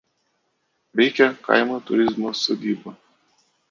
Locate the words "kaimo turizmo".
1.45-2.29